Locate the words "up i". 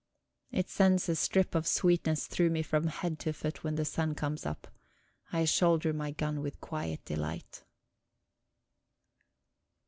4.47-5.45